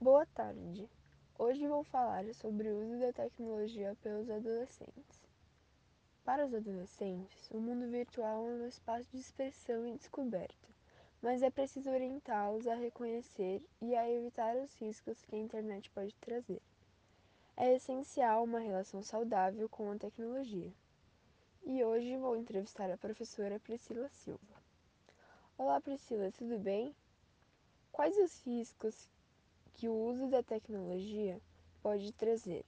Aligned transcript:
Boa 0.00 0.24
tarde. 0.26 0.88
Hoje 1.36 1.66
vou 1.66 1.82
falar 1.82 2.24
sobre 2.32 2.68
o 2.68 2.84
uso 2.84 3.00
da 3.00 3.12
tecnologia 3.12 3.96
pelos 4.00 4.30
adolescentes. 4.30 5.20
Para 6.24 6.46
os 6.46 6.54
adolescentes, 6.54 7.50
o 7.50 7.58
mundo 7.58 7.90
virtual 7.90 8.46
é 8.46 8.52
um 8.52 8.68
espaço 8.68 9.10
de 9.10 9.18
expressão 9.18 9.88
e 9.88 9.96
descoberta, 9.96 10.68
mas 11.20 11.42
é 11.42 11.50
preciso 11.50 11.90
orientá-los 11.90 12.68
a 12.68 12.76
reconhecer 12.76 13.60
e 13.82 13.96
a 13.96 14.08
evitar 14.08 14.56
os 14.58 14.72
riscos 14.76 15.24
que 15.24 15.34
a 15.34 15.40
internet 15.40 15.90
pode 15.90 16.14
trazer. 16.20 16.62
É 17.56 17.74
essencial 17.74 18.44
uma 18.44 18.60
relação 18.60 19.02
saudável 19.02 19.68
com 19.68 19.90
a 19.90 19.98
tecnologia. 19.98 20.72
E 21.64 21.82
hoje 21.82 22.16
vou 22.16 22.36
entrevistar 22.36 22.88
a 22.88 22.96
professora 22.96 23.58
Priscila 23.58 24.08
Silva. 24.10 24.62
Olá, 25.58 25.80
Priscila, 25.80 26.30
tudo 26.30 26.56
bem? 26.56 26.94
Quais 27.90 28.16
os 28.16 28.40
riscos 28.46 29.08
que 29.78 29.88
o 29.88 29.94
uso 29.94 30.26
da 30.26 30.42
tecnologia 30.42 31.40
pode 31.80 32.12
trazer? 32.12 32.64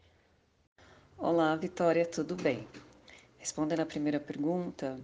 Olá, 1.18 1.56
Vitória, 1.56 2.06
tudo 2.06 2.36
bem? 2.36 2.68
Respondendo 3.36 3.80
à 3.80 3.86
primeira 3.86 4.20
pergunta, 4.20 4.96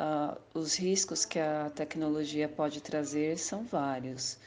uh, 0.00 0.40
os 0.58 0.74
riscos 0.74 1.26
que 1.26 1.38
a 1.38 1.68
tecnologia 1.68 2.48
pode 2.48 2.80
trazer 2.80 3.36
são 3.36 3.62
vários. 3.62 4.38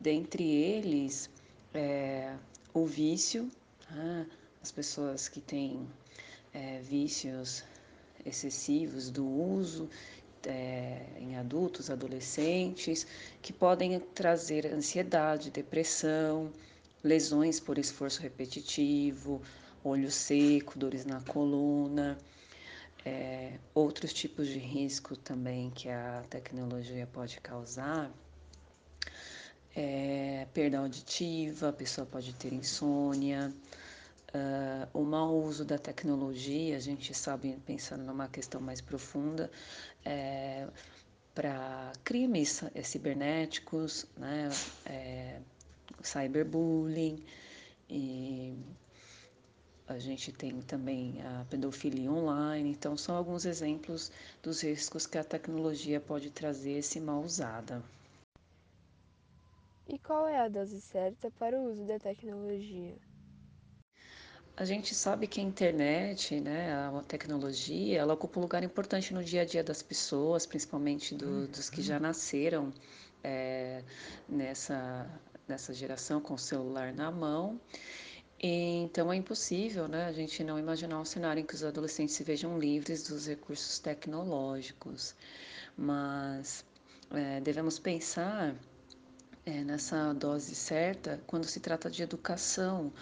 Dentre 0.00 0.42
eles, 0.42 1.30
é, 1.72 2.34
o 2.74 2.84
vício, 2.86 3.48
né? 3.88 4.26
as 4.60 4.72
pessoas 4.72 5.28
que 5.28 5.40
têm 5.40 5.88
é, 6.52 6.80
vícios 6.80 7.62
excessivos 8.26 9.10
do 9.10 9.24
uso 9.24 9.88
é, 10.46 11.06
em 11.18 11.36
adultos, 11.36 11.90
adolescentes, 11.90 13.06
que 13.40 13.52
podem 13.52 13.98
trazer 14.00 14.66
ansiedade, 14.66 15.50
depressão, 15.50 16.52
lesões 17.02 17.58
por 17.58 17.78
esforço 17.78 18.20
repetitivo, 18.22 19.42
olho 19.84 20.10
seco, 20.10 20.78
dores 20.78 21.04
na 21.04 21.20
coluna, 21.22 22.18
é, 23.04 23.58
outros 23.74 24.12
tipos 24.12 24.46
de 24.46 24.58
risco 24.58 25.16
também 25.16 25.70
que 25.70 25.88
a 25.88 26.22
tecnologia 26.30 27.06
pode 27.12 27.40
causar. 27.40 28.10
É, 29.74 30.46
perda 30.52 30.78
auditiva, 30.78 31.70
a 31.70 31.72
pessoa 31.72 32.06
pode 32.06 32.34
ter 32.34 32.52
insônia, 32.52 33.52
Uh, 34.34 34.88
o 34.98 35.04
mau 35.04 35.42
uso 35.42 35.62
da 35.62 35.76
tecnologia, 35.76 36.76
a 36.76 36.80
gente 36.80 37.12
sabe, 37.12 37.58
pensando 37.66 38.02
numa 38.02 38.28
questão 38.28 38.62
mais 38.62 38.80
profunda, 38.80 39.50
é, 40.06 40.66
para 41.34 41.92
crimes 42.02 42.62
é, 42.74 42.82
cibernéticos, 42.82 44.06
né, 44.16 44.48
é, 44.86 45.38
cyberbullying, 46.02 47.22
e 47.90 48.56
a 49.86 49.98
gente 49.98 50.32
tem 50.32 50.62
também 50.62 51.20
a 51.22 51.44
pedofilia 51.50 52.10
online. 52.10 52.70
Então, 52.70 52.96
são 52.96 53.14
alguns 53.14 53.44
exemplos 53.44 54.10
dos 54.42 54.62
riscos 54.62 55.06
que 55.06 55.18
a 55.18 55.24
tecnologia 55.24 56.00
pode 56.00 56.30
trazer 56.30 56.82
se 56.82 57.00
mal 57.00 57.20
usada. 57.22 57.82
E 59.86 59.98
qual 59.98 60.26
é 60.26 60.38
a 60.38 60.48
dose 60.48 60.80
certa 60.80 61.30
para 61.32 61.60
o 61.60 61.70
uso 61.70 61.84
da 61.84 61.98
tecnologia? 61.98 62.96
A 64.54 64.66
gente 64.66 64.94
sabe 64.94 65.26
que 65.26 65.40
a 65.40 65.42
internet, 65.42 66.38
né, 66.38 66.74
a 66.74 67.02
tecnologia, 67.08 67.98
ela 67.98 68.12
ocupa 68.12 68.38
um 68.38 68.42
lugar 68.42 68.62
importante 68.62 69.14
no 69.14 69.24
dia 69.24 69.42
a 69.42 69.44
dia 69.46 69.64
das 69.64 69.82
pessoas, 69.82 70.44
principalmente 70.44 71.14
do, 71.14 71.48
dos 71.48 71.70
que 71.70 71.80
já 71.80 71.98
nasceram 71.98 72.70
é, 73.24 73.82
nessa, 74.28 75.08
nessa 75.48 75.72
geração 75.72 76.20
com 76.20 76.34
o 76.34 76.38
celular 76.38 76.92
na 76.92 77.10
mão. 77.10 77.58
E, 78.42 78.82
então 78.82 79.10
é 79.10 79.16
impossível 79.16 79.88
né, 79.88 80.04
a 80.04 80.12
gente 80.12 80.44
não 80.44 80.58
imaginar 80.58 81.00
um 81.00 81.04
cenário 81.04 81.40
em 81.40 81.46
que 81.46 81.54
os 81.54 81.64
adolescentes 81.64 82.14
se 82.14 82.22
vejam 82.22 82.58
livres 82.58 83.08
dos 83.08 83.26
recursos 83.26 83.78
tecnológicos. 83.78 85.14
Mas 85.76 86.62
é, 87.10 87.40
devemos 87.40 87.78
pensar 87.78 88.54
é, 89.44 89.64
nessa 89.64 90.12
dose 90.12 90.54
certa 90.54 91.20
quando 91.26 91.44
se 91.44 91.60
trata 91.60 91.90
de 91.90 92.02
educação, 92.02 92.92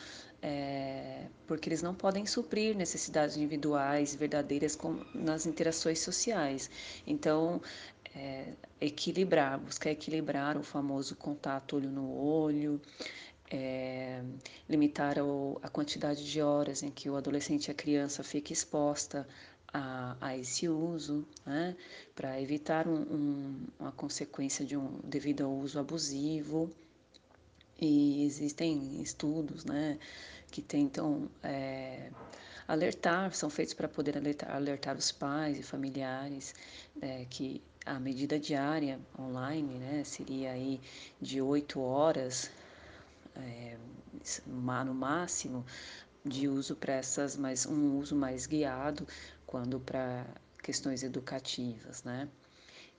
é, 0.43 1.27
porque 1.47 1.69
eles 1.69 1.83
não 1.83 1.95
podem 1.95 2.25
suprir 2.27 2.75
necessidades 2.77 3.37
individuais 3.37 4.15
verdadeiras 4.15 4.75
com, 4.75 5.05
nas 5.15 5.47
interações 5.47 6.01
sociais. 6.01 6.71
Então, 7.07 7.61
é, 8.15 8.55
equilibrar, 8.81 9.59
buscar 9.59 9.91
equilibrar 9.91 10.57
o 10.57 10.63
famoso 10.63 11.15
contato 11.15 11.77
olho 11.77 11.91
no 11.91 12.11
olho, 12.17 12.81
é, 13.51 14.23
limitar 14.69 15.17
a 15.63 15.69
quantidade 15.69 16.25
de 16.25 16.41
horas 16.41 16.83
em 16.83 16.91
que 16.91 17.11
o 17.11 17.17
adolescente 17.17 17.67
e 17.67 17.71
a 17.71 17.75
criança 17.75 18.23
fica 18.23 18.53
exposta 18.53 19.27
a, 19.73 20.17
a 20.21 20.37
esse 20.37 20.69
uso, 20.69 21.27
né, 21.47 21.77
para 22.15 22.41
evitar 22.41 22.87
um, 22.89 23.01
um, 23.01 23.67
uma 23.79 23.93
consequência 23.93 24.65
de 24.65 24.77
um 24.77 25.01
devido 25.05 25.45
ao 25.45 25.53
uso 25.53 25.79
abusivo. 25.79 26.71
E 27.81 28.25
existem 28.27 29.01
estudos, 29.01 29.65
né, 29.65 29.99
que 30.51 30.61
tentam 30.61 31.31
é, 31.43 32.11
alertar, 32.69 33.35
são 33.35 33.49
feitos 33.49 33.73
para 33.73 33.89
poder 33.89 34.19
alertar, 34.19 34.55
alertar, 34.55 34.97
os 34.97 35.11
pais 35.11 35.59
e 35.59 35.63
familiares 35.63 36.55
é, 37.01 37.25
que 37.31 37.63
a 37.87 37.99
medida 37.99 38.39
diária 38.39 39.01
online, 39.19 39.79
né, 39.79 40.05
seria 40.05 40.53
aí 40.53 40.81
de 41.21 41.41
oito 41.41 41.81
horas 41.81 42.51
é, 43.37 43.77
no 44.47 44.95
máximo 44.95 45.65
de 46.25 46.47
uso 46.49 46.77
para 46.77 46.95
essas, 46.95 47.37
mas 47.37 47.65
um 47.65 47.97
uso 47.97 48.15
mais 48.15 48.47
guiado 48.47 49.07
quando 49.51 49.81
para 49.81 50.25
questões 50.63 51.03
educativas, 51.03 52.05
né? 52.05 52.29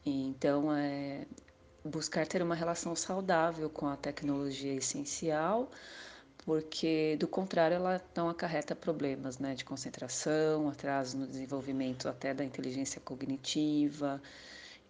Então 0.06 0.76
é 0.76 1.26
buscar 1.82 2.28
ter 2.28 2.42
uma 2.44 2.56
relação 2.56 2.94
saudável 2.94 3.70
com 3.70 3.88
a 3.88 3.96
tecnologia 3.96 4.74
essencial, 4.74 5.72
porque 6.40 7.16
do 7.18 7.26
contrário 7.26 7.76
ela 7.76 8.02
não 8.14 8.28
acarreta 8.28 8.76
problemas, 8.76 9.40
né, 9.40 9.56
de 9.56 9.64
concentração, 9.64 10.68
atraso 10.68 11.18
no 11.18 11.26
desenvolvimento 11.26 12.10
até 12.10 12.34
da 12.34 12.44
inteligência 12.44 13.00
cognitiva 13.00 14.22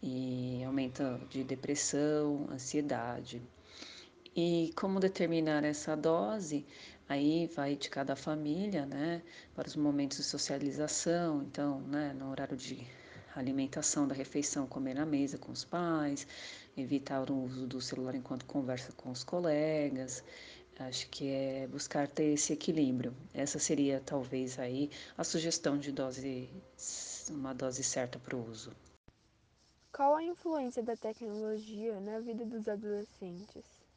e 0.02 0.64
aumento 0.64 1.04
de 1.30 1.44
depressão, 1.44 2.48
ansiedade. 2.52 3.40
E 4.36 4.74
como 4.76 5.00
determinar 5.00 5.64
essa 5.64 5.96
dose? 5.96 6.66
Aí 7.12 7.46
vai 7.48 7.76
de 7.76 7.90
cada 7.90 8.16
família, 8.16 8.86
né, 8.86 9.22
para 9.54 9.68
os 9.68 9.76
momentos 9.76 10.18
de 10.20 10.24
socialização. 10.24 11.44
Então, 11.44 11.82
né, 11.82 12.14
no 12.14 12.32
horário 12.32 12.56
de 12.56 12.88
alimentação 13.36 14.08
da 14.08 14.16
refeição, 14.16 14.66
comer 14.66 14.94
na 14.94 15.06
mesa 15.06 15.38
com 15.38 15.52
os 15.52 15.66
pais, 15.66 16.26
evitar 16.78 17.30
o 17.30 17.44
uso 17.44 17.68
do 17.68 17.82
celular 17.82 18.16
enquanto 18.16 18.46
conversa 18.46 18.94
com 18.94 19.12
os 19.12 19.26
colegas. 19.26 20.24
Acho 20.80 21.10
que 21.10 21.28
é 21.30 21.68
buscar 21.68 22.08
ter 22.08 22.32
esse 22.32 22.54
equilíbrio. 22.54 23.14
Essa 23.34 23.60
seria 23.60 24.02
talvez 24.06 24.58
aí 24.58 24.90
a 25.18 25.26
sugestão 25.26 25.78
de 25.78 25.92
dose, 25.92 26.50
uma 27.30 27.54
dose 27.54 27.84
certa 27.84 28.20
para 28.20 28.38
o 28.38 28.50
uso. 28.50 28.72
Qual 29.92 30.16
a 30.16 30.24
influência 30.24 30.82
da 30.82 30.96
tecnologia 30.96 32.00
na 32.00 32.20
vida 32.20 32.46
dos 32.46 32.70
adolescentes? 32.70 33.91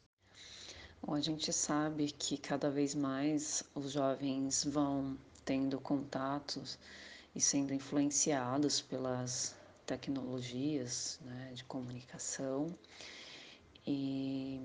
Bom, 1.01 1.13
a 1.13 1.21
gente 1.21 1.53
sabe 1.53 2.11
que 2.11 2.37
cada 2.37 2.69
vez 2.69 2.95
mais 2.95 3.63
os 3.75 3.91
jovens 3.91 4.63
vão 4.63 5.17
tendo 5.43 5.79
contatos 5.79 6.79
e 7.35 7.41
sendo 7.41 7.73
influenciados 7.73 8.81
pelas 8.81 9.55
tecnologias 9.85 11.19
né, 11.23 11.51
de 11.53 11.63
comunicação. 11.65 12.75
E 13.85 14.59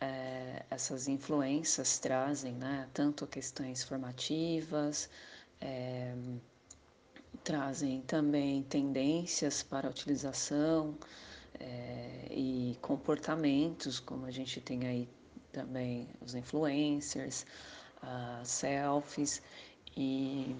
é, 0.00 0.64
essas 0.70 1.08
influências 1.08 1.98
trazem 1.98 2.54
né, 2.54 2.88
tanto 2.92 3.26
questões 3.26 3.82
formativas, 3.82 5.08
é, 5.60 6.14
trazem 7.42 8.02
também 8.02 8.62
tendências 8.64 9.62
para 9.62 9.88
a 9.88 9.90
utilização 9.90 10.98
é, 11.58 12.26
e 12.30 12.76
comportamentos, 12.82 13.98
como 13.98 14.26
a 14.26 14.30
gente 14.30 14.60
tem 14.60 14.86
aí 14.86 15.08
também 15.56 16.06
os 16.20 16.34
influencers, 16.34 17.46
selfies 18.44 19.42
e, 19.96 20.54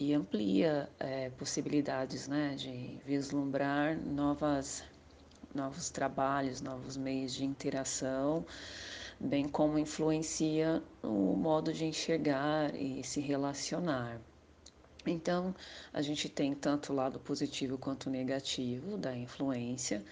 e 0.00 0.12
amplia 0.12 0.90
é, 0.98 1.30
possibilidades 1.30 2.26
né, 2.26 2.56
de 2.56 2.98
vislumbrar 3.06 3.96
novas, 3.96 4.82
novos 5.54 5.90
trabalhos, 5.90 6.60
novos 6.60 6.96
meios 6.96 7.32
de 7.34 7.44
interação, 7.44 8.44
bem 9.20 9.48
como 9.48 9.78
influencia 9.78 10.82
o 11.00 11.36
modo 11.36 11.72
de 11.72 11.84
enxergar 11.84 12.74
e 12.74 13.04
se 13.04 13.20
relacionar. 13.20 14.20
Então, 15.06 15.54
a 15.92 16.00
gente 16.02 16.28
tem 16.28 16.52
tanto 16.54 16.92
o 16.92 16.96
lado 16.96 17.20
positivo 17.20 17.78
quanto 17.78 18.06
o 18.06 18.10
negativo 18.10 18.96
da 18.96 19.14
influência, 19.14 20.02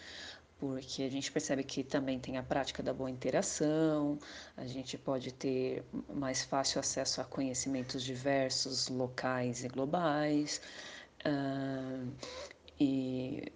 porque 0.63 1.03
a 1.03 1.11
gente 1.11 1.33
percebe 1.33 1.65
que 1.65 1.83
também 1.83 2.21
tem 2.21 2.39
a 2.39 2.43
prática 2.43 2.85
da 2.85 2.95
boa 2.95 3.11
interação, 3.11 4.17
a 4.57 4.65
gente 4.65 4.97
pode 4.97 5.33
ter 5.33 5.83
mais 6.09 6.45
fácil 6.45 6.79
acesso 6.79 7.21
a 7.21 7.25
conhecimentos 7.25 8.01
diversos, 8.01 8.87
locais 8.87 9.65
e 9.65 9.69
globais, 9.69 10.61
uh, 11.27 12.09
e 12.79 13.51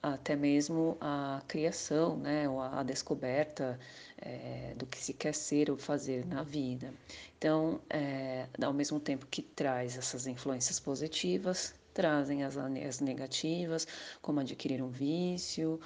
até 0.00 0.36
mesmo 0.36 0.96
a 1.00 1.42
criação, 1.48 2.16
né, 2.16 2.48
ou 2.48 2.60
a 2.60 2.84
descoberta 2.84 3.76
é, 4.16 4.72
do 4.76 4.86
que 4.86 4.98
se 4.98 5.12
quer 5.12 5.34
ser 5.34 5.68
ou 5.68 5.76
fazer 5.76 6.24
na 6.24 6.44
vida. 6.44 6.94
Então, 7.36 7.80
é, 7.90 8.46
ao 8.62 8.72
mesmo 8.72 9.00
tempo 9.00 9.26
que 9.26 9.42
traz 9.42 9.98
essas 9.98 10.28
influências 10.28 10.78
positivas, 10.78 11.74
trazem 11.92 12.44
as, 12.44 12.56
as 12.56 13.00
negativas, 13.00 13.84
como 14.22 14.38
adquirir 14.38 14.80
um 14.80 14.90
vício, 14.90 15.80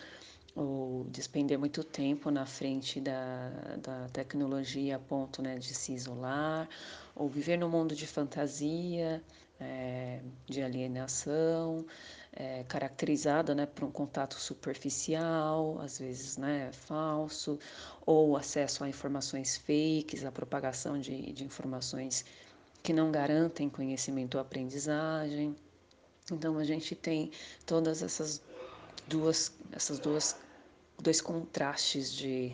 ou 0.54 1.04
despender 1.04 1.58
muito 1.58 1.84
tempo 1.84 2.30
na 2.30 2.44
frente 2.44 3.00
da, 3.00 3.50
da 3.82 4.08
tecnologia 4.08 4.96
a 4.96 4.98
ponto 4.98 5.42
né, 5.42 5.58
de 5.58 5.74
se 5.74 5.92
isolar, 5.92 6.68
ou 7.14 7.28
viver 7.28 7.56
no 7.56 7.68
mundo 7.68 7.94
de 7.94 8.06
fantasia, 8.06 9.22
é, 9.60 10.20
de 10.46 10.62
alienação, 10.62 11.86
é, 12.32 12.64
caracterizada 12.64 13.54
né, 13.54 13.66
por 13.66 13.84
um 13.84 13.90
contato 13.90 14.34
superficial, 14.34 15.80
às 15.80 15.98
vezes 15.98 16.36
né, 16.36 16.70
falso, 16.72 17.58
ou 18.06 18.36
acesso 18.36 18.82
a 18.82 18.88
informações 18.88 19.56
fakes, 19.56 20.24
a 20.24 20.32
propagação 20.32 20.98
de, 20.98 21.32
de 21.32 21.44
informações 21.44 22.24
que 22.82 22.92
não 22.92 23.10
garantem 23.10 23.68
conhecimento 23.68 24.36
ou 24.36 24.40
aprendizagem. 24.40 25.54
Então 26.32 26.58
a 26.58 26.64
gente 26.64 26.94
tem 26.94 27.30
todas 27.66 28.02
essas 28.02 28.40
duas, 29.06 29.52
essas 29.72 29.98
duas, 29.98 30.36
dois 30.98 31.20
contrastes 31.20 32.12
de, 32.12 32.52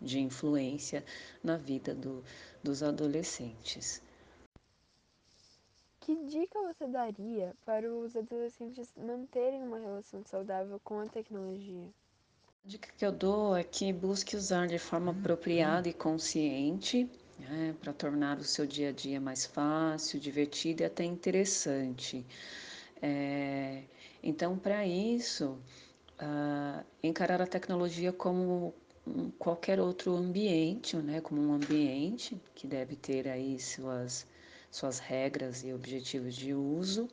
de 0.00 0.20
influência 0.20 1.04
na 1.42 1.56
vida 1.56 1.94
do, 1.94 2.22
dos 2.62 2.82
adolescentes. 2.82 4.02
Que 6.00 6.14
dica 6.26 6.60
você 6.60 6.86
daria 6.86 7.54
para 7.64 7.90
os 7.90 8.14
adolescentes 8.14 8.92
manterem 8.94 9.62
uma 9.62 9.78
relação 9.78 10.22
saudável 10.24 10.78
com 10.84 11.00
a 11.00 11.06
tecnologia? 11.06 11.88
A 12.64 12.68
dica 12.68 12.92
que 12.96 13.06
eu 13.06 13.12
dou 13.12 13.56
é 13.56 13.64
que 13.64 13.90
busque 13.92 14.36
usar 14.36 14.66
de 14.66 14.78
forma 14.78 15.12
apropriada 15.12 15.88
e 15.88 15.94
consciente 15.94 17.08
né, 17.38 17.74
para 17.80 17.92
tornar 17.92 18.38
o 18.38 18.44
seu 18.44 18.66
dia 18.66 18.90
a 18.90 18.92
dia 18.92 19.20
mais 19.20 19.46
fácil, 19.46 20.20
divertido 20.20 20.82
e 20.82 20.84
até 20.84 21.04
interessante. 21.04 22.24
É, 23.02 23.82
então, 24.26 24.58
para 24.58 24.86
isso, 24.86 25.58
uh, 26.18 26.82
encarar 27.02 27.42
a 27.42 27.46
tecnologia 27.46 28.10
como 28.10 28.74
qualquer 29.38 29.78
outro 29.78 30.16
ambiente, 30.16 30.96
né, 30.96 31.20
como 31.20 31.42
um 31.42 31.52
ambiente 31.52 32.40
que 32.54 32.66
deve 32.66 32.96
ter 32.96 33.28
aí 33.28 33.60
suas, 33.60 34.26
suas 34.70 34.98
regras 34.98 35.62
e 35.62 35.74
objetivos 35.74 36.34
de 36.34 36.54
uso, 36.54 37.06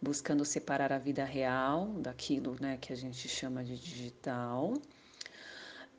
buscando 0.00 0.44
separar 0.44 0.92
a 0.92 0.98
vida 0.98 1.24
real 1.24 1.88
daquilo 1.94 2.56
né, 2.60 2.78
que 2.80 2.92
a 2.92 2.96
gente 2.96 3.28
chama 3.28 3.64
de 3.64 3.76
digital. 3.76 4.74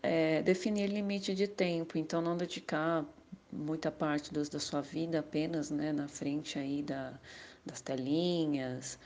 É, 0.01 0.41
definir 0.41 0.87
limite 0.87 1.35
de 1.35 1.49
tempo, 1.49 1.97
então 1.97 2.21
não 2.21 2.37
dedicar 2.37 3.03
muita 3.51 3.91
parte 3.91 4.31
dos, 4.31 4.47
da 4.47 4.59
sua 4.59 4.79
vida 4.79 5.19
apenas 5.19 5.69
né, 5.69 5.91
na 5.91 6.07
frente 6.07 6.57
aí 6.57 6.81
da, 6.81 7.19
das 7.65 7.81
telinhas, 7.81 8.97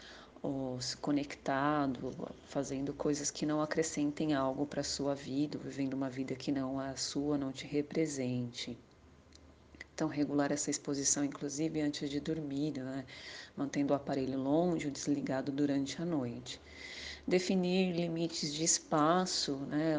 ou 0.42 0.80
se 0.82 0.96
conectado, 0.98 2.14
fazendo 2.48 2.94
coisas 2.94 3.30
que 3.30 3.46
não 3.46 3.62
acrescentem 3.62 4.34
algo 4.34 4.66
para 4.66 4.82
a 4.82 4.84
sua 4.84 5.14
vida, 5.14 5.58
vivendo 5.58 5.94
uma 5.94 6.10
vida 6.10 6.36
que 6.36 6.52
não 6.52 6.82
é 6.82 6.90
a 6.90 6.98
sua, 6.98 7.38
não 7.38 7.52
te 7.52 7.68
represente. 7.68 8.78
Então, 9.94 10.08
regular 10.08 10.52
essa 10.52 10.70
exposição, 10.72 11.26
inclusive 11.26 11.82
antes 11.82 12.10
de 12.10 12.22
dormir, 12.22 12.80
né? 12.80 13.06
mantendo 13.56 13.92
o 13.92 13.96
aparelho 13.96 14.40
longe 14.40 14.88
ou 14.88 14.94
desligado 14.94 15.52
durante 15.52 16.02
a 16.02 16.06
noite. 16.06 16.62
Definir 17.28 17.94
limites 17.94 18.54
de 18.54 18.64
espaço, 18.64 19.58
né? 19.68 19.96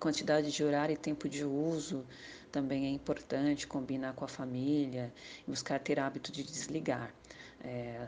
quantidade 0.00 0.50
de 0.50 0.64
horário 0.64 0.94
e 0.94 0.96
tempo 0.96 1.28
de 1.28 1.44
uso 1.44 2.04
também 2.50 2.86
é 2.86 2.88
importante, 2.88 3.66
combinar 3.66 4.12
com 4.14 4.24
a 4.24 4.28
família, 4.28 5.12
buscar 5.46 5.78
ter 5.78 5.98
hábito 6.00 6.30
de 6.30 6.42
desligar 6.42 7.12
é, 7.64 8.06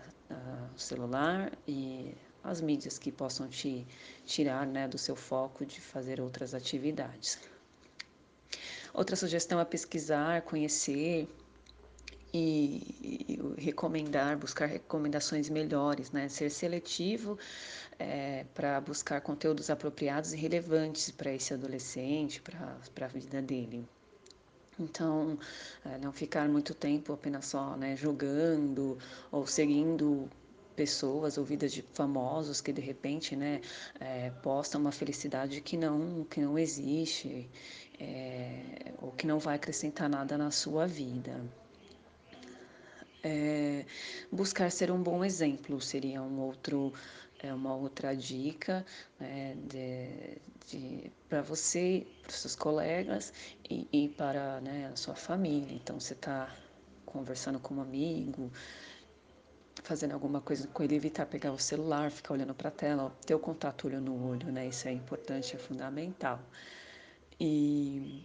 o 0.75 0.79
celular 0.79 1.53
e 1.67 2.15
as 2.43 2.61
mídias 2.61 2.99
que 2.99 3.11
possam 3.11 3.49
te 3.49 3.87
tirar 4.25 4.67
né, 4.67 4.87
do 4.87 4.99
seu 4.99 5.17
foco 5.17 5.65
de 5.65 5.81
fazer 5.81 6.21
outras 6.21 6.55
atividades. 6.55 7.39
Outra 8.95 9.17
sugestão 9.17 9.61
é 9.61 9.65
pesquisar, 9.65 10.43
conhecer 10.43 11.29
e, 12.33 13.39
e 13.59 13.61
recomendar, 13.61 14.37
buscar 14.39 14.67
recomendações 14.67 15.49
melhores, 15.49 16.11
né? 16.13 16.29
Ser 16.29 16.51
seletivo 16.51 17.39
é, 17.99 18.45
para 18.55 18.81
buscar 18.81 19.21
conteúdos 19.21 19.71
apropriados 19.71 20.33
e 20.33 20.37
relevantes 20.37 21.11
para 21.11 21.33
esse 21.33 21.53
adolescente, 21.53 22.41
para 22.41 22.79
a 23.01 23.09
vida 23.09 23.43
dele. 23.43 23.87
Então, 24.79 25.39
é, 25.85 25.99
não 25.99 26.13
ficar 26.13 26.49
muito 26.49 26.75
tempo 26.75 27.13
apenas 27.13 27.47
só 27.47 27.77
né, 27.77 27.97
jogando 27.97 28.99
ou 29.33 29.47
seguindo 29.47 30.29
pessoas 30.77 31.39
ou 31.39 31.45
vidas 31.45 31.73
de 31.73 31.83
famosos 31.95 32.61
que 32.61 32.73
de 32.73 32.83
repente 32.83 33.35
né, 33.35 33.63
é, 33.99 34.31
postam 34.43 34.81
uma 34.81 34.93
felicidade 34.93 35.63
que 35.63 35.77
não, 35.77 36.25
que 36.25 36.41
não 36.41 36.59
existe 36.59 37.49
é, 37.99 38.93
ou 39.01 39.11
que 39.13 39.27
não 39.27 39.39
vai 39.39 39.57
acrescentar 39.57 40.09
nada 40.09 40.37
na 40.37 40.51
sua 40.51 40.87
vida. 40.87 41.41
É, 43.25 43.85
buscar 44.31 44.71
ser 44.71 44.93
um 44.93 45.03
bom 45.03 45.25
exemplo 45.25 45.81
seria 45.81 46.23
um 46.23 46.39
outro, 46.39 46.93
é, 47.41 47.53
uma 47.53 47.75
outra 47.75 48.15
dica 48.17 48.85
né, 49.19 49.57
para 51.29 51.43
você, 51.43 52.07
para 52.23 52.33
seus 52.33 52.55
colegas 52.55 53.33
e, 53.69 53.87
e 53.93 54.09
para 54.09 54.61
né, 54.61 54.91
a 54.93 54.97
sua 54.97 55.15
família. 55.15 55.75
Então, 55.75 55.99
você 56.01 56.15
está 56.15 56.55
conversando 57.05 57.59
com 57.61 57.75
um 57.75 57.81
amigo, 57.81 58.51
fazendo 59.83 60.13
alguma 60.13 60.41
coisa 60.41 60.67
com 60.69 60.83
ele, 60.83 60.97
evitar 60.97 61.27
pegar 61.27 61.53
o 61.53 61.59
celular, 61.59 62.11
ficar 62.11 62.35
olhando 62.35 62.55
para 62.55 62.69
a 62.69 62.73
tela, 62.73 63.17
ter 63.25 63.35
o 63.35 63.39
contato 63.39 63.87
olho 63.87 64.01
no 64.01 64.29
olho, 64.29 64.51
né? 64.51 64.67
Isso 64.69 64.89
é 64.89 64.93
importante, 64.93 65.55
é 65.55 65.59
fundamental. 65.59 66.41
E 67.41 68.25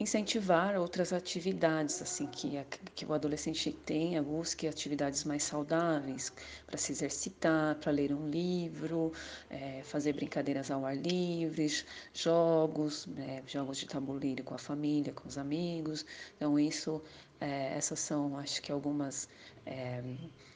incentivar 0.00 0.76
outras 0.76 1.12
atividades, 1.12 2.00
assim, 2.00 2.26
que, 2.26 2.56
a, 2.56 2.64
que 2.94 3.04
o 3.04 3.12
adolescente 3.12 3.72
tenha, 3.84 4.22
busque 4.22 4.68
atividades 4.68 5.24
mais 5.24 5.42
saudáveis, 5.42 6.32
para 6.66 6.76
se 6.76 6.92
exercitar, 6.92 7.74
para 7.76 7.90
ler 7.90 8.12
um 8.12 8.28
livro, 8.28 9.12
é, 9.50 9.82
fazer 9.82 10.12
brincadeiras 10.12 10.70
ao 10.70 10.86
ar 10.86 10.96
livre, 10.96 11.68
jogos, 12.14 13.06
né, 13.06 13.42
jogos 13.46 13.78
de 13.78 13.86
tabuleiro 13.86 14.44
com 14.44 14.54
a 14.54 14.58
família, 14.58 15.12
com 15.12 15.28
os 15.28 15.36
amigos. 15.36 16.06
Então, 16.36 16.58
isso, 16.58 17.02
é, 17.40 17.76
essas 17.76 17.98
são, 17.98 18.38
acho 18.38 18.62
que, 18.62 18.70
algumas 18.70 19.28
é, 19.66 20.02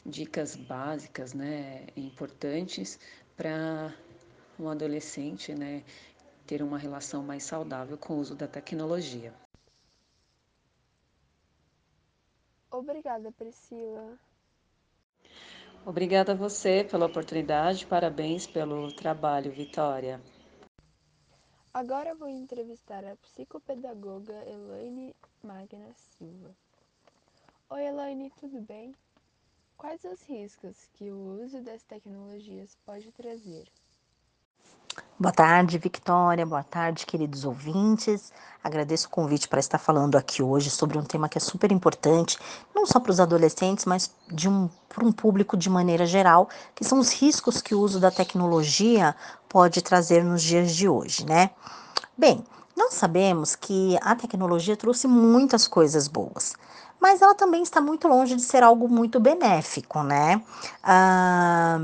dicas 0.06 0.54
básicas, 0.54 1.34
né, 1.34 1.86
importantes 1.96 2.98
para 3.36 3.92
um 4.58 4.68
adolescente, 4.68 5.52
né, 5.54 5.82
ter 6.52 6.62
uma 6.62 6.76
relação 6.76 7.22
mais 7.22 7.44
saudável 7.44 7.96
com 7.96 8.12
o 8.12 8.18
uso 8.18 8.34
da 8.34 8.46
tecnologia. 8.46 9.32
Obrigada, 12.70 13.32
Priscila. 13.32 14.18
Obrigada 15.86 16.32
a 16.32 16.34
você 16.34 16.84
pela 16.84 17.06
oportunidade, 17.06 17.86
parabéns 17.86 18.46
pelo 18.46 18.92
trabalho, 18.92 19.50
Vitória. 19.50 20.20
Agora 21.72 22.14
vou 22.14 22.28
entrevistar 22.28 23.02
a 23.02 23.16
psicopedagoga 23.16 24.44
Elaine 24.46 25.16
Magna 25.42 25.90
Silva. 25.94 26.54
Oi, 27.70 27.86
Elaine, 27.86 28.30
tudo 28.38 28.60
bem? 28.60 28.94
Quais 29.78 30.04
os 30.04 30.22
riscos 30.28 30.86
que 30.92 31.10
o 31.10 31.42
uso 31.42 31.62
das 31.62 31.82
tecnologias 31.82 32.76
pode 32.84 33.10
trazer? 33.10 33.72
Boa 35.22 35.32
tarde, 35.32 35.78
Victoria. 35.78 36.44
Boa 36.44 36.64
tarde, 36.64 37.06
queridos 37.06 37.44
ouvintes. 37.44 38.32
Agradeço 38.62 39.06
o 39.06 39.10
convite 39.10 39.46
para 39.46 39.60
estar 39.60 39.78
falando 39.78 40.16
aqui 40.16 40.42
hoje 40.42 40.68
sobre 40.68 40.98
um 40.98 41.04
tema 41.04 41.28
que 41.28 41.38
é 41.38 41.40
super 41.40 41.70
importante, 41.70 42.36
não 42.74 42.84
só 42.84 42.98
para 42.98 43.12
os 43.12 43.20
adolescentes, 43.20 43.84
mas 43.84 44.12
de 44.32 44.48
um, 44.48 44.68
para 44.88 45.04
um 45.04 45.12
público 45.12 45.56
de 45.56 45.70
maneira 45.70 46.06
geral, 46.06 46.48
que 46.74 46.82
são 46.82 46.98
os 46.98 47.12
riscos 47.12 47.62
que 47.62 47.72
o 47.72 47.78
uso 47.78 48.00
da 48.00 48.10
tecnologia 48.10 49.14
pode 49.48 49.80
trazer 49.80 50.24
nos 50.24 50.42
dias 50.42 50.74
de 50.74 50.88
hoje, 50.88 51.24
né? 51.24 51.50
Bem, 52.18 52.42
nós 52.76 52.94
sabemos 52.94 53.54
que 53.54 53.96
a 54.02 54.16
tecnologia 54.16 54.76
trouxe 54.76 55.06
muitas 55.06 55.68
coisas 55.68 56.08
boas, 56.08 56.56
mas 57.00 57.22
ela 57.22 57.36
também 57.36 57.62
está 57.62 57.80
muito 57.80 58.08
longe 58.08 58.34
de 58.34 58.42
ser 58.42 58.64
algo 58.64 58.88
muito 58.88 59.20
benéfico, 59.20 60.02
né? 60.02 60.42
Ah, 60.82 61.78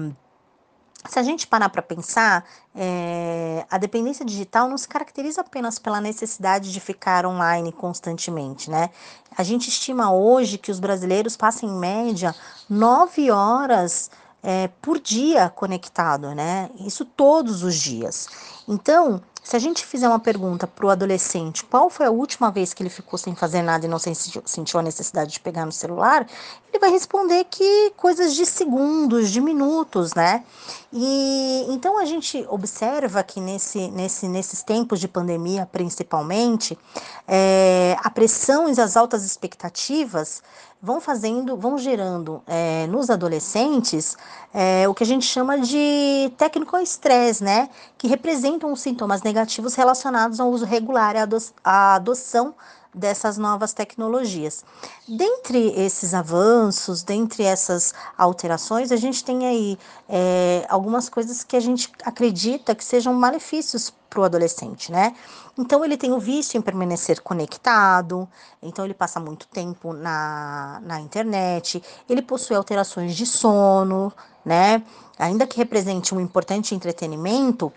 se 1.07 1.19
a 1.19 1.23
gente 1.23 1.47
parar 1.47 1.69
para 1.69 1.81
pensar, 1.81 2.45
é, 2.75 3.65
a 3.71 3.79
dependência 3.79 4.25
digital 4.25 4.69
não 4.69 4.77
se 4.77 4.89
caracteriza 4.89 5.43
apenas 5.43 5.79
pela 5.79 6.01
necessidade 6.01 6.73
de 6.73 6.81
ficar 6.81 7.25
online 7.25 7.71
constantemente, 7.73 8.71
né? 8.71 8.91
A 9.37 9.43
gente 9.43 9.69
estima 9.69 10.13
hoje 10.13 10.59
que 10.59 10.71
os 10.71 10.81
brasileiros 10.81 11.37
passam 11.37 11.69
em 11.69 11.79
média 11.79 12.35
nove 12.69 13.31
horas 13.31 14.11
é, 14.43 14.69
por 14.83 14.99
dia 14.99 15.49
conectado, 15.49 16.35
né? 16.35 16.69
Isso 16.81 17.05
todos 17.05 17.63
os 17.63 17.77
dias. 17.77 18.29
Então, 18.67 19.23
se 19.49 19.57
a 19.57 19.59
gente 19.59 19.87
fizer 19.87 20.07
uma 20.07 20.19
pergunta 20.19 20.67
para 20.67 20.85
o 20.85 20.91
adolescente, 20.91 21.65
qual 21.65 21.89
foi 21.89 22.05
a 22.05 22.11
última 22.11 22.51
vez 22.51 22.75
que 22.75 22.83
ele 22.83 22.91
ficou 22.91 23.19
sem 23.19 23.35
fazer 23.35 23.63
nada 23.63 23.87
e 23.87 23.89
não 23.89 23.99
sentiu 23.99 24.79
a 24.79 24.83
necessidade 24.83 25.33
de 25.33 25.41
pegar 25.41 25.65
no 25.65 25.73
celular, 25.73 26.27
ele 26.71 26.79
vai 26.79 26.91
responder 26.91 27.45
que 27.45 27.91
coisas 27.97 28.35
de 28.35 28.45
segundos, 28.45 29.31
de 29.31 29.41
minutos, 29.41 30.13
né? 30.13 30.45
E 30.93 31.65
então 31.71 31.99
a 31.99 32.05
gente 32.05 32.47
observa 32.51 33.23
que 33.23 33.41
nesse, 33.41 33.89
nesse, 33.89 34.29
nesses 34.29 34.63
tempos 34.63 35.01
de 35.01 35.09
pandemia, 35.09 35.67
principalmente, 35.73 36.79
é, 37.27 37.97
a 38.05 38.11
pressão 38.11 38.69
e 38.69 38.79
as 38.79 38.99
altas 38.99 39.25
expectativas 39.25 40.43
vão 40.81 41.01
fazendo, 41.01 41.57
vão 41.57 41.77
gerando 41.77 42.41
é, 42.47 42.87
nos 42.87 43.11
adolescentes 43.11 44.17
é, 44.55 44.89
o 44.89 44.95
que 44.95 45.03
a 45.03 45.07
gente 45.07 45.27
chama 45.27 45.59
de 45.59 46.33
técnico 46.37 46.77
estresse, 46.79 47.43
né? 47.43 47.69
Que 47.97 48.07
representam 48.07 48.73
os 48.73 48.81
sintomas 48.81 49.23
negativos 49.23 49.38
relacionados 49.75 50.41
ao 50.41 50.51
uso 50.51 50.65
regular 50.65 51.17
e 51.17 51.19
à 51.65 51.95
adoção 51.95 52.55
dessas 52.95 53.37
novas 53.37 53.73
tecnologias. 53.73 54.65
Dentre 55.07 55.73
esses 55.81 56.15
avanços, 56.15 57.03
dentre 57.03 57.45
essas 57.45 57.95
alterações, 58.17 58.91
a 58.91 58.97
gente 58.97 59.23
tem 59.23 59.47
aí 59.47 59.79
é, 60.09 60.67
algumas 60.69 61.09
coisas 61.09 61.45
que 61.45 61.57
a 61.57 61.61
gente 61.61 61.93
acredita 62.05 62.75
que 62.75 62.85
sejam 62.85 63.13
malefícios 63.15 63.93
para 64.09 64.21
o 64.21 64.25
adolescente, 64.25 64.91
né? 64.91 65.15
Então 65.57 65.85
ele 65.85 65.97
tem 65.97 66.13
o 66.13 66.19
vício 66.19 66.57
em 66.57 66.63
permanecer 66.63 67.21
conectado, 67.21 68.29
então 68.63 68.85
ele 68.85 68.95
passa 68.95 69.21
muito 69.21 69.47
tempo 69.49 69.93
na, 69.93 70.81
na 70.83 71.01
internet, 71.01 71.83
ele 72.09 72.23
possui 72.23 72.57
alterações 72.57 73.15
de 73.15 73.27
sono, 73.27 74.13
né? 74.45 74.83
Ainda 75.19 75.47
que 75.47 75.59
represente 75.59 76.15
um 76.15 76.21
importante 76.21 76.75
entretenimento, 76.75 77.73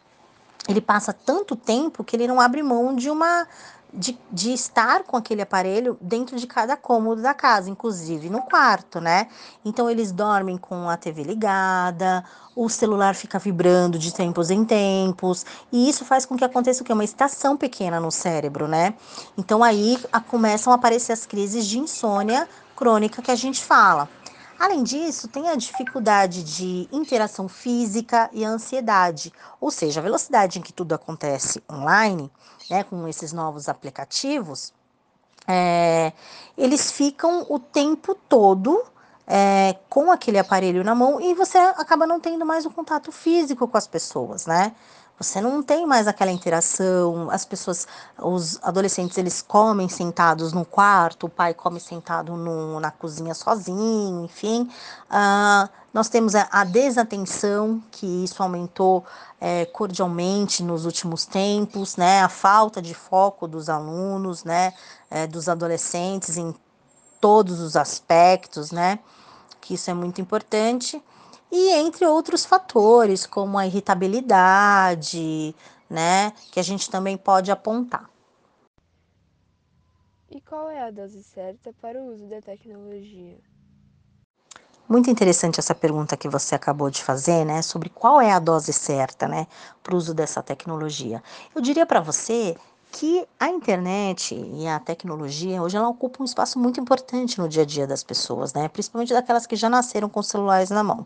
ele 0.67 0.81
passa 0.81 1.13
tanto 1.13 1.55
tempo 1.55 2.03
que 2.03 2.15
ele 2.15 2.27
não 2.27 2.39
abre 2.39 2.61
mão 2.61 2.95
de 2.95 3.09
uma 3.09 3.47
de, 3.93 4.17
de 4.31 4.53
estar 4.53 5.03
com 5.03 5.17
aquele 5.17 5.41
aparelho 5.41 5.97
dentro 5.99 6.37
de 6.37 6.47
cada 6.47 6.77
cômodo 6.77 7.21
da 7.21 7.33
casa, 7.33 7.69
inclusive 7.69 8.29
no 8.29 8.41
quarto, 8.41 9.01
né? 9.01 9.27
Então 9.65 9.89
eles 9.89 10.11
dormem 10.11 10.57
com 10.57 10.89
a 10.89 10.95
TV 10.95 11.23
ligada, 11.23 12.23
o 12.55 12.69
celular 12.69 13.15
fica 13.15 13.37
vibrando 13.37 13.99
de 13.99 14.13
tempos 14.13 14.49
em 14.49 14.63
tempos, 14.63 15.45
e 15.71 15.89
isso 15.89 16.05
faz 16.05 16.25
com 16.25 16.37
que 16.37 16.45
aconteça 16.45 16.81
o 16.81 16.85
que? 16.85 16.93
Uma 16.93 17.03
estação 17.03 17.57
pequena 17.57 17.99
no 17.99 18.11
cérebro, 18.11 18.67
né? 18.67 18.93
Então 19.37 19.63
aí 19.63 19.99
a, 20.11 20.21
começam 20.21 20.71
a 20.71 20.77
aparecer 20.77 21.11
as 21.11 21.25
crises 21.25 21.65
de 21.65 21.77
insônia 21.77 22.47
crônica 22.75 23.21
que 23.21 23.31
a 23.31 23.35
gente 23.35 23.61
fala. 23.61 24.07
Além 24.61 24.83
disso, 24.83 25.27
tem 25.27 25.49
a 25.49 25.55
dificuldade 25.55 26.43
de 26.43 26.87
interação 26.91 27.49
física 27.49 28.29
e 28.31 28.45
a 28.45 28.49
ansiedade, 28.49 29.33
ou 29.59 29.71
seja, 29.71 29.99
a 29.99 30.03
velocidade 30.03 30.59
em 30.59 30.61
que 30.61 30.71
tudo 30.71 30.93
acontece 30.93 31.63
online, 31.67 32.31
né, 32.69 32.83
com 32.83 33.07
esses 33.07 33.33
novos 33.33 33.67
aplicativos, 33.67 34.71
é, 35.47 36.13
eles 36.55 36.91
ficam 36.91 37.43
o 37.49 37.57
tempo 37.57 38.13
todo 38.13 38.83
é, 39.25 39.77
com 39.89 40.11
aquele 40.11 40.37
aparelho 40.37 40.83
na 40.83 40.93
mão 40.93 41.19
e 41.19 41.33
você 41.33 41.57
acaba 41.57 42.05
não 42.05 42.19
tendo 42.19 42.45
mais 42.45 42.63
o 42.63 42.69
contato 42.69 43.11
físico 43.11 43.67
com 43.67 43.77
as 43.79 43.87
pessoas, 43.87 44.45
né? 44.45 44.75
Você 45.21 45.39
não 45.39 45.61
tem 45.61 45.85
mais 45.85 46.07
aquela 46.07 46.31
interação, 46.31 47.29
as 47.29 47.45
pessoas, 47.45 47.87
os 48.17 48.57
adolescentes, 48.63 49.19
eles 49.19 49.39
comem 49.39 49.87
sentados 49.87 50.51
no 50.51 50.65
quarto, 50.65 51.27
o 51.27 51.29
pai 51.29 51.53
come 51.53 51.79
sentado 51.79 52.35
no, 52.35 52.79
na 52.79 52.89
cozinha 52.89 53.35
sozinho, 53.35 54.25
enfim. 54.25 54.67
Uh, 55.11 55.69
nós 55.93 56.09
temos 56.09 56.33
a, 56.33 56.63
desatenção, 56.63 57.83
que 57.91 58.23
isso 58.23 58.41
aumentou 58.41 59.05
é, 59.39 59.65
cordialmente 59.65 60.63
nos 60.63 60.85
últimos 60.85 61.25
tempos, 61.25 61.97
né? 61.97 62.23
A 62.23 62.29
falta 62.29 62.81
de 62.81 62.95
foco 62.95 63.47
dos 63.47 63.69
alunos, 63.69 64.43
né? 64.43 64.73
É, 65.09 65.27
dos 65.27 65.47
adolescentes 65.47 66.35
em 66.35 66.55
todos 67.19 67.59
os 67.59 67.75
aspectos, 67.75 68.71
né? 68.71 68.97
Que 69.59 69.75
isso 69.75 69.91
é 69.91 69.93
muito 69.93 70.19
importante 70.19 70.99
e 71.51 71.71
entre 71.73 72.05
outros 72.05 72.45
fatores, 72.45 73.25
como 73.25 73.57
a 73.57 73.67
irritabilidade, 73.67 75.53
né, 75.89 76.31
que 76.51 76.59
a 76.59 76.63
gente 76.63 76.89
também 76.89 77.17
pode 77.17 77.51
apontar. 77.51 78.09
E 80.29 80.39
qual 80.39 80.69
é 80.69 80.81
a 80.81 80.89
dose 80.89 81.21
certa 81.23 81.73
para 81.73 82.01
o 82.01 82.13
uso 82.13 82.25
da 82.27 82.41
tecnologia? 82.41 83.37
Muito 84.87 85.09
interessante 85.09 85.59
essa 85.59 85.73
pergunta 85.75 86.17
que 86.17 86.27
você 86.27 86.55
acabou 86.55 86.89
de 86.89 87.03
fazer, 87.03 87.45
né, 87.45 87.61
sobre 87.61 87.89
qual 87.89 88.19
é 88.19 88.31
a 88.31 88.39
dose 88.39 88.73
certa, 88.73 89.27
né, 89.27 89.47
para 89.83 89.93
o 89.93 89.97
uso 89.97 90.13
dessa 90.13 90.41
tecnologia. 90.43 91.23
Eu 91.55 91.61
diria 91.61 91.85
para 91.85 92.01
você 92.01 92.57
que 92.91 93.25
a 93.39 93.49
internet 93.49 94.35
e 94.35 94.67
a 94.67 94.79
tecnologia 94.79 95.61
hoje 95.61 95.77
ela 95.77 95.87
ocupa 95.87 96.21
um 96.21 96.25
espaço 96.25 96.59
muito 96.59 96.79
importante 96.79 97.39
no 97.39 97.47
dia 97.47 97.63
a 97.63 97.65
dia 97.65 97.87
das 97.87 98.03
pessoas, 98.03 98.53
né? 98.53 98.67
Principalmente 98.67 99.13
daquelas 99.13 99.47
que 99.47 99.55
já 99.55 99.69
nasceram 99.69 100.09
com 100.09 100.21
celulares 100.21 100.69
na 100.69 100.83
mão. 100.83 101.05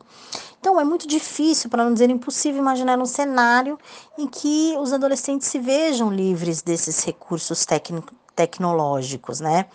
Então 0.60 0.82
é 0.82 0.84
muito 0.84 1.08
difícil, 1.08 1.70
para 1.70 1.84
não 1.84 1.94
dizer 1.94 2.10
impossível, 2.10 2.60
imaginar 2.60 3.00
um 3.00 3.06
cenário 3.06 3.78
em 4.18 4.28
que 4.28 4.76
os 4.80 4.92
adolescentes 4.92 5.48
se 5.48 5.60
vejam 5.60 6.12
livres 6.12 6.62
desses 6.62 7.04
recursos 7.04 7.66
técnicos 7.66 8.25
tecnológicos, 8.36 9.40
né? 9.40 9.66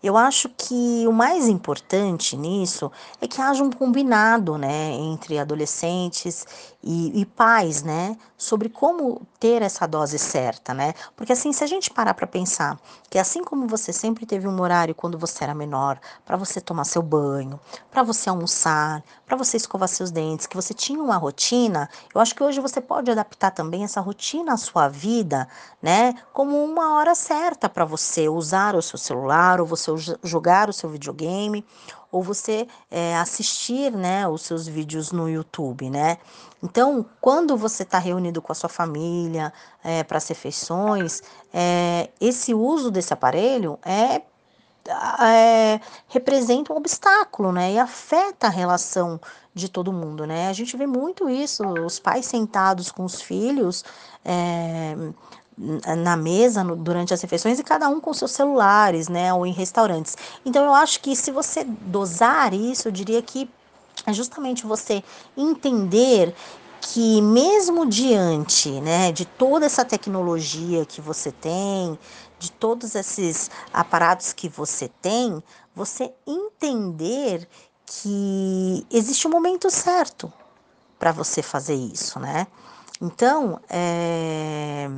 Eu 0.00 0.16
acho 0.16 0.48
que 0.50 1.04
o 1.08 1.12
mais 1.12 1.48
importante 1.48 2.36
nisso 2.36 2.90
é 3.20 3.26
que 3.26 3.40
haja 3.40 3.64
um 3.64 3.70
combinado, 3.70 4.56
né, 4.56 4.92
entre 4.92 5.40
adolescentes 5.40 6.46
e, 6.80 7.20
e, 7.20 7.26
pais, 7.26 7.82
né, 7.82 8.16
sobre 8.36 8.68
como 8.68 9.22
ter 9.40 9.60
essa 9.60 9.86
dose 9.86 10.16
certa, 10.16 10.72
né? 10.72 10.94
Porque 11.16 11.32
assim, 11.32 11.52
se 11.52 11.64
a 11.64 11.66
gente 11.66 11.90
parar 11.90 12.14
para 12.14 12.28
pensar 12.28 12.78
que 13.10 13.18
assim 13.18 13.42
como 13.42 13.66
você 13.66 13.92
sempre 13.92 14.24
teve 14.24 14.46
um 14.46 14.60
horário 14.60 14.94
quando 14.94 15.18
você 15.18 15.42
era 15.42 15.54
menor, 15.54 15.98
para 16.24 16.36
você 16.36 16.60
tomar 16.60 16.84
seu 16.84 17.02
banho, 17.02 17.58
para 17.90 18.04
você 18.04 18.30
almoçar, 18.30 19.02
para 19.26 19.36
você 19.36 19.56
escovar 19.56 19.88
seus 19.88 20.12
dentes, 20.12 20.46
que 20.46 20.56
você 20.56 20.72
tinha 20.72 21.02
uma 21.02 21.16
rotina, 21.16 21.90
eu 22.14 22.20
acho 22.20 22.34
que 22.36 22.42
hoje 22.42 22.60
você 22.60 22.80
pode 22.80 23.10
adaptar 23.10 23.50
também 23.50 23.82
essa 23.82 24.00
rotina 24.00 24.52
à 24.52 24.56
sua 24.56 24.88
vida, 24.88 25.48
né, 25.82 26.14
como 26.32 26.62
uma 26.64 26.94
hora 26.94 27.16
certa 27.16 27.68
para 27.68 27.84
você 27.84 28.07
usar 28.28 28.74
o 28.74 28.80
seu 28.80 28.98
celular 28.98 29.60
ou 29.60 29.66
você 29.66 29.90
jogar 30.22 30.68
o 30.68 30.72
seu 30.72 30.88
videogame 30.88 31.64
ou 32.10 32.22
você 32.22 32.66
é, 32.90 33.16
assistir 33.16 33.92
né, 33.92 34.26
os 34.26 34.42
seus 34.42 34.66
vídeos 34.66 35.12
no 35.12 35.28
YouTube, 35.28 35.90
né? 35.90 36.16
Então, 36.62 37.04
quando 37.20 37.56
você 37.56 37.82
está 37.82 37.98
reunido 37.98 38.40
com 38.40 38.50
a 38.50 38.54
sua 38.54 38.68
família 38.68 39.52
é, 39.84 40.02
para 40.02 40.16
as 40.16 40.26
refeições, 40.26 41.22
é, 41.52 42.08
esse 42.20 42.54
uso 42.54 42.90
desse 42.90 43.12
aparelho 43.12 43.78
é, 43.84 44.22
é, 45.22 45.80
representa 46.08 46.72
um 46.72 46.76
obstáculo, 46.76 47.52
né? 47.52 47.72
E 47.72 47.78
afeta 47.78 48.46
a 48.46 48.50
relação 48.50 49.20
de 49.54 49.68
todo 49.68 49.92
mundo, 49.92 50.26
né? 50.26 50.48
A 50.48 50.52
gente 50.52 50.76
vê 50.76 50.86
muito 50.86 51.28
isso, 51.28 51.62
os 51.84 51.98
pais 51.98 52.26
sentados 52.26 52.90
com 52.90 53.04
os 53.04 53.20
filhos, 53.20 53.84
é, 54.24 54.96
na 55.58 56.16
mesa 56.16 56.62
no, 56.62 56.76
durante 56.76 57.12
as 57.12 57.20
refeições 57.20 57.58
e 57.58 57.64
cada 57.64 57.88
um 57.88 58.00
com 58.00 58.14
seus 58.14 58.30
celulares, 58.30 59.08
né, 59.08 59.32
ou 59.34 59.44
em 59.44 59.52
restaurantes. 59.52 60.16
Então 60.44 60.64
eu 60.64 60.74
acho 60.74 61.00
que 61.00 61.16
se 61.16 61.30
você 61.30 61.64
dosar 61.64 62.54
isso, 62.54 62.88
eu 62.88 62.92
diria 62.92 63.20
que 63.20 63.50
é 64.06 64.12
justamente 64.12 64.64
você 64.64 65.02
entender 65.36 66.34
que 66.80 67.20
mesmo 67.20 67.84
diante, 67.84 68.70
né, 68.80 69.10
de 69.10 69.24
toda 69.24 69.66
essa 69.66 69.84
tecnologia 69.84 70.86
que 70.86 71.00
você 71.00 71.32
tem, 71.32 71.98
de 72.38 72.52
todos 72.52 72.94
esses 72.94 73.50
aparatos 73.72 74.32
que 74.32 74.48
você 74.48 74.88
tem, 75.02 75.42
você 75.74 76.12
entender 76.26 77.48
que 77.84 78.86
existe 78.90 79.26
um 79.26 79.30
momento 79.30 79.70
certo 79.70 80.32
para 80.98 81.10
você 81.10 81.42
fazer 81.42 81.74
isso, 81.74 82.20
né? 82.20 82.46
Então, 83.00 83.60
é, 83.68 84.88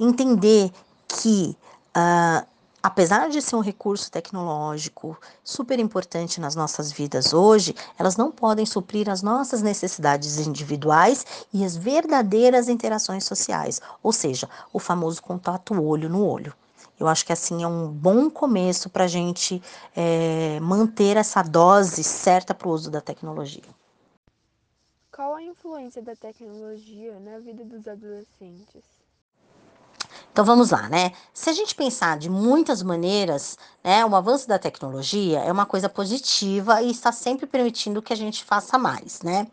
entender 0.00 0.72
que, 1.06 1.56
uh, 1.96 2.46
apesar 2.82 3.28
de 3.28 3.42
ser 3.42 3.56
um 3.56 3.60
recurso 3.60 4.10
tecnológico 4.10 5.18
super 5.44 5.78
importante 5.78 6.40
nas 6.40 6.56
nossas 6.56 6.90
vidas 6.90 7.34
hoje, 7.34 7.74
elas 7.98 8.16
não 8.16 8.32
podem 8.32 8.64
suprir 8.64 9.10
as 9.10 9.22
nossas 9.22 9.60
necessidades 9.60 10.38
individuais 10.38 11.26
e 11.52 11.64
as 11.64 11.76
verdadeiras 11.76 12.68
interações 12.68 13.24
sociais, 13.24 13.80
ou 14.02 14.12
seja, 14.12 14.48
o 14.72 14.78
famoso 14.78 15.22
contato 15.22 15.74
olho 15.74 16.08
no 16.08 16.26
olho. 16.26 16.54
Eu 16.98 17.08
acho 17.08 17.24
que 17.24 17.32
assim 17.32 17.62
é 17.62 17.66
um 17.66 17.88
bom 17.88 18.30
começo 18.30 18.90
para 18.90 19.04
a 19.04 19.08
gente 19.08 19.62
é, 19.96 20.58
manter 20.60 21.16
essa 21.16 21.42
dose 21.42 22.02
certa 22.04 22.54
para 22.54 22.68
o 22.68 22.72
uso 22.72 22.90
da 22.90 23.00
tecnologia. 23.00 23.64
qual 25.20 25.34
a 25.34 25.42
influência 25.42 26.00
da 26.00 26.16
tecnologia 26.16 27.20
na 27.20 27.38
vida 27.38 27.62
dos 27.62 27.86
adolescentes? 27.86 28.99
Então 30.32 30.44
vamos 30.44 30.70
lá, 30.70 30.88
né? 30.88 31.12
Se 31.34 31.50
a 31.50 31.52
gente 31.52 31.74
pensar 31.74 32.16
de 32.16 32.30
muitas 32.30 32.82
maneiras, 32.84 33.58
né, 33.82 34.04
o 34.06 34.14
avanço 34.14 34.46
da 34.46 34.60
tecnologia 34.60 35.40
é 35.40 35.50
uma 35.50 35.66
coisa 35.66 35.88
positiva 35.88 36.80
e 36.82 36.90
está 36.90 37.10
sempre 37.10 37.46
permitindo 37.46 38.00
que 38.00 38.12
a 38.12 38.16
gente 38.16 38.44
faça 38.44 38.78
mais, 38.78 39.22
né? 39.22 39.48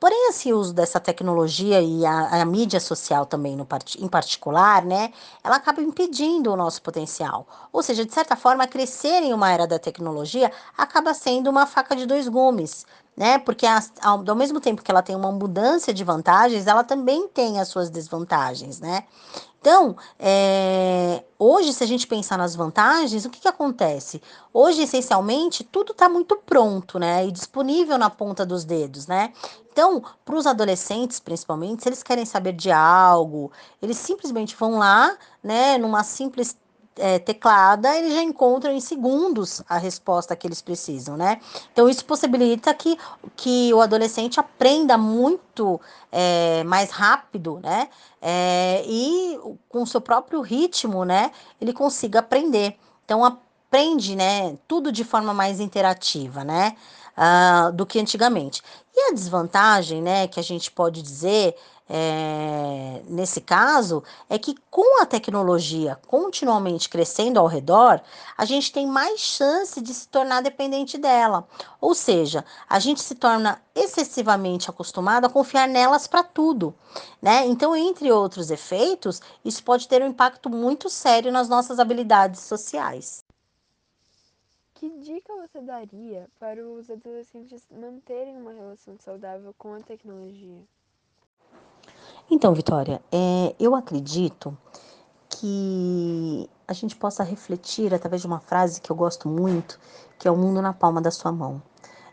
Porém, 0.00 0.30
esse 0.30 0.50
uso 0.52 0.72
dessa 0.72 0.98
tecnologia 0.98 1.82
e 1.82 2.06
a, 2.06 2.40
a 2.40 2.44
mídia 2.46 2.80
social 2.80 3.26
também 3.26 3.54
no, 3.54 3.68
em 3.98 4.08
particular, 4.08 4.82
né, 4.84 5.12
ela 5.44 5.56
acaba 5.56 5.82
impedindo 5.82 6.50
o 6.50 6.56
nosso 6.56 6.80
potencial. 6.80 7.46
Ou 7.70 7.82
seja, 7.82 8.04
de 8.04 8.12
certa 8.14 8.34
forma, 8.34 8.66
crescer 8.66 9.22
em 9.22 9.34
uma 9.34 9.50
era 9.52 9.66
da 9.66 9.78
tecnologia 9.78 10.50
acaba 10.76 11.12
sendo 11.12 11.50
uma 11.50 11.66
faca 11.66 11.94
de 11.94 12.06
dois 12.06 12.26
gumes, 12.26 12.86
né? 13.16 13.38
Porque 13.38 13.66
ao, 13.66 14.28
ao 14.28 14.36
mesmo 14.36 14.60
tempo 14.60 14.82
que 14.82 14.90
ela 14.90 15.02
tem 15.02 15.14
uma 15.14 15.30
mudança 15.30 15.92
de 15.92 16.02
vantagens, 16.04 16.66
ela 16.66 16.82
também 16.82 17.28
tem 17.28 17.60
as 17.60 17.68
suas 17.68 17.90
desvantagens, 17.90 18.80
né? 18.80 19.04
Então, 19.60 19.96
é, 20.18 21.22
hoje, 21.38 21.72
se 21.72 21.84
a 21.84 21.86
gente 21.86 22.04
pensar 22.08 22.36
nas 22.36 22.56
vantagens, 22.56 23.24
o 23.24 23.30
que, 23.30 23.38
que 23.38 23.46
acontece? 23.46 24.20
Hoje, 24.52 24.82
essencialmente, 24.82 25.62
tudo 25.62 25.92
está 25.92 26.08
muito 26.08 26.34
pronto, 26.44 26.98
né? 26.98 27.24
E 27.24 27.30
disponível 27.30 27.96
na 27.96 28.10
ponta 28.10 28.44
dos 28.44 28.64
dedos, 28.64 29.06
né? 29.06 29.32
Então, 29.70 30.02
para 30.24 30.34
os 30.34 30.46
adolescentes, 30.46 31.20
principalmente, 31.20 31.82
se 31.84 31.88
eles 31.88 32.02
querem 32.02 32.26
saber 32.26 32.52
de 32.54 32.72
algo, 32.72 33.52
eles 33.80 33.98
simplesmente 33.98 34.56
vão 34.56 34.78
lá, 34.78 35.16
né, 35.42 35.78
numa 35.78 36.02
simples 36.02 36.56
é, 36.96 37.18
teclada, 37.18 37.96
eles 37.96 38.14
já 38.14 38.22
encontram 38.22 38.72
em 38.72 38.80
segundos 38.80 39.62
a 39.68 39.78
resposta 39.78 40.36
que 40.36 40.46
eles 40.46 40.60
precisam, 40.60 41.16
né? 41.16 41.40
Então, 41.72 41.88
isso 41.88 42.04
possibilita 42.04 42.72
que, 42.74 42.98
que 43.36 43.72
o 43.72 43.80
adolescente 43.80 44.38
aprenda 44.38 44.98
muito 44.98 45.80
é, 46.10 46.62
mais 46.64 46.90
rápido, 46.90 47.60
né? 47.62 47.88
É, 48.20 48.82
e 48.86 49.38
com 49.68 49.82
o 49.82 49.86
seu 49.86 50.00
próprio 50.00 50.40
ritmo, 50.40 51.04
né? 51.04 51.30
Ele 51.60 51.72
consiga 51.72 52.18
aprender. 52.18 52.76
Então, 53.04 53.24
aprende, 53.24 54.14
né? 54.14 54.56
Tudo 54.68 54.92
de 54.92 55.04
forma 55.04 55.32
mais 55.32 55.60
interativa, 55.60 56.44
né? 56.44 56.76
Uh, 57.16 57.70
do 57.72 57.84
que 57.84 58.00
antigamente. 58.00 58.62
E 58.94 59.10
a 59.10 59.14
desvantagem, 59.14 60.00
né, 60.00 60.26
que 60.26 60.40
a 60.40 60.42
gente 60.42 60.70
pode 60.70 61.02
dizer 61.02 61.54
é, 61.94 63.02
nesse 63.06 63.38
caso, 63.38 64.02
é 64.26 64.38
que 64.38 64.54
com 64.70 65.02
a 65.02 65.04
tecnologia 65.04 66.00
continuamente 66.06 66.88
crescendo 66.88 67.38
ao 67.38 67.46
redor, 67.46 68.00
a 68.34 68.46
gente 68.46 68.72
tem 68.72 68.86
mais 68.86 69.20
chance 69.20 69.78
de 69.78 69.92
se 69.92 70.08
tornar 70.08 70.40
dependente 70.40 70.96
dela. 70.96 71.46
Ou 71.82 71.94
seja, 71.94 72.46
a 72.66 72.78
gente 72.78 73.02
se 73.02 73.14
torna 73.14 73.60
excessivamente 73.74 74.70
acostumado 74.70 75.26
a 75.26 75.28
confiar 75.28 75.68
nelas 75.68 76.06
para 76.06 76.24
tudo. 76.24 76.74
Né? 77.20 77.44
Então, 77.46 77.76
entre 77.76 78.10
outros 78.10 78.50
efeitos, 78.50 79.20
isso 79.44 79.62
pode 79.62 79.86
ter 79.86 80.02
um 80.02 80.06
impacto 80.06 80.48
muito 80.48 80.88
sério 80.88 81.30
nas 81.30 81.46
nossas 81.46 81.78
habilidades 81.78 82.40
sociais. 82.40 83.22
Que 84.72 84.88
dica 84.98 85.30
você 85.36 85.60
daria 85.60 86.26
para 86.40 86.66
os 86.66 86.88
adolescentes 86.88 87.66
manterem 87.70 88.34
uma 88.34 88.52
relação 88.52 88.96
saudável 88.98 89.54
com 89.58 89.74
a 89.74 89.80
tecnologia? 89.80 90.62
Então, 92.34 92.54
Vitória, 92.54 92.98
é, 93.12 93.54
eu 93.60 93.74
acredito 93.74 94.56
que 95.28 96.48
a 96.66 96.72
gente 96.72 96.96
possa 96.96 97.22
refletir 97.22 97.92
através 97.92 98.22
de 98.22 98.26
uma 98.26 98.40
frase 98.40 98.80
que 98.80 98.90
eu 98.90 98.96
gosto 98.96 99.28
muito, 99.28 99.78
que 100.18 100.26
é 100.26 100.30
o 100.30 100.36
mundo 100.36 100.62
na 100.62 100.72
palma 100.72 100.98
da 101.02 101.10
sua 101.10 101.30
mão. 101.30 101.62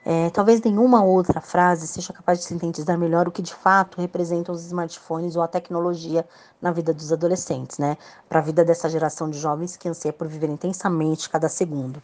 É, 0.04 0.30
talvez 0.32 0.62
nenhuma 0.62 1.02
outra 1.02 1.40
frase 1.40 1.88
seja 1.88 2.12
capaz 2.12 2.40
de 2.40 2.46
sintetizar 2.46 2.98
melhor 2.98 3.30
o 3.30 3.32
que 3.32 3.42
de 3.42 3.56
fato 3.56 4.02
representam 4.02 4.54
os 4.54 4.66
smartphones 4.66 5.38
ou 5.38 5.42
a 5.42 5.48
tecnologia 5.48 6.28
na 6.62 6.74
vida 6.74 6.94
dos 6.94 7.14
adolescentes, 7.14 7.78
né? 7.78 7.98
Para 8.28 8.40
a 8.40 8.44
vida 8.44 8.66
dessa 8.66 8.90
geração 8.90 9.30
de 9.30 9.40
jovens 9.40 9.78
que 9.78 9.88
anseia 9.88 10.12
por 10.12 10.28
viver 10.28 10.50
intensamente 10.50 11.30
cada 11.30 11.48
segundo. 11.48 12.04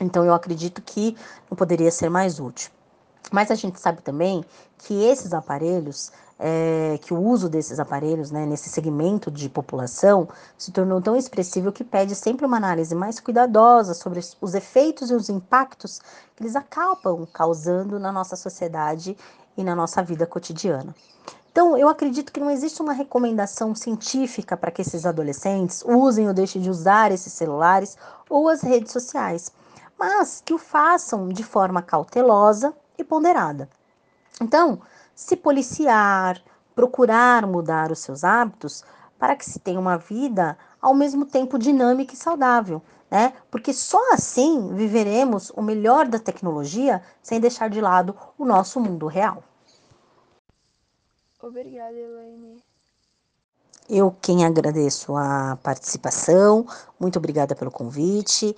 Então, 0.00 0.24
eu 0.24 0.32
acredito 0.32 0.80
que 0.80 1.16
não 1.50 1.56
poderia 1.56 1.90
ser 1.90 2.10
mais 2.10 2.38
útil. 2.38 2.70
Mas 3.32 3.50
a 3.50 3.54
gente 3.54 3.80
sabe 3.80 4.02
também 4.02 4.44
que 4.78 5.04
esses 5.04 5.32
aparelhos 5.32 6.10
é, 6.42 6.98
que 7.02 7.12
o 7.12 7.20
uso 7.20 7.50
desses 7.50 7.78
aparelhos 7.78 8.30
né, 8.30 8.46
nesse 8.46 8.70
segmento 8.70 9.30
de 9.30 9.46
população 9.50 10.26
se 10.56 10.72
tornou 10.72 11.00
tão 11.00 11.14
expressivo 11.14 11.70
que 11.70 11.84
pede 11.84 12.14
sempre 12.14 12.46
uma 12.46 12.56
análise 12.56 12.94
mais 12.94 13.20
cuidadosa 13.20 13.92
sobre 13.92 14.20
os 14.40 14.54
efeitos 14.54 15.10
e 15.10 15.14
os 15.14 15.28
impactos 15.28 16.00
que 16.34 16.42
eles 16.42 16.56
acabam 16.56 17.26
causando 17.30 18.00
na 18.00 18.10
nossa 18.10 18.36
sociedade 18.36 19.14
e 19.54 19.62
na 19.62 19.76
nossa 19.76 20.02
vida 20.02 20.26
cotidiana. 20.26 20.94
Então, 21.52 21.76
eu 21.76 21.88
acredito 21.88 22.32
que 22.32 22.40
não 22.40 22.50
existe 22.50 22.80
uma 22.80 22.92
recomendação 22.92 23.74
científica 23.74 24.56
para 24.56 24.70
que 24.70 24.80
esses 24.80 25.04
adolescentes 25.04 25.84
usem 25.84 26.26
ou 26.26 26.32
deixem 26.32 26.62
de 26.62 26.70
usar 26.70 27.12
esses 27.12 27.32
celulares 27.34 27.98
ou 28.30 28.48
as 28.48 28.62
redes 28.62 28.92
sociais, 28.92 29.52
mas 29.98 30.40
que 30.42 30.54
o 30.54 30.58
façam 30.58 31.28
de 31.28 31.42
forma 31.42 31.82
cautelosa 31.82 32.72
e 32.96 33.04
ponderada. 33.04 33.68
Então, 34.40 34.80
se 35.20 35.36
policiar, 35.36 36.42
procurar 36.74 37.46
mudar 37.46 37.92
os 37.92 37.98
seus 37.98 38.24
hábitos 38.24 38.82
para 39.18 39.36
que 39.36 39.44
se 39.44 39.58
tenha 39.58 39.78
uma 39.78 39.98
vida 39.98 40.56
ao 40.80 40.94
mesmo 40.94 41.26
tempo 41.26 41.58
dinâmica 41.58 42.14
e 42.14 42.16
saudável, 42.16 42.80
né? 43.10 43.34
Porque 43.50 43.70
só 43.74 44.14
assim 44.14 44.74
viveremos 44.74 45.50
o 45.50 45.60
melhor 45.60 46.08
da 46.08 46.18
tecnologia 46.18 47.02
sem 47.22 47.38
deixar 47.38 47.68
de 47.68 47.82
lado 47.82 48.16
o 48.38 48.46
nosso 48.46 48.80
mundo 48.80 49.06
real. 49.06 49.44
Obrigada, 51.42 51.94
Elaine. 51.94 52.64
Eu 53.90 54.16
quem 54.22 54.46
agradeço 54.46 55.14
a 55.16 55.58
participação, 55.62 56.66
muito 56.98 57.18
obrigada 57.18 57.54
pelo 57.54 57.70
convite 57.70 58.56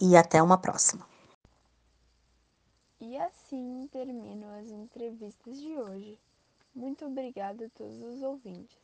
e 0.00 0.16
até 0.16 0.40
uma 0.40 0.58
próxima. 0.58 1.04
Assim 3.48 3.88
termino 3.90 4.46
as 4.60 4.70
entrevistas 4.70 5.58
de 5.58 5.74
hoje. 5.74 6.18
Muito 6.74 7.06
obrigada 7.06 7.64
a 7.64 7.70
todos 7.70 7.98
os 8.02 8.20
ouvintes. 8.20 8.76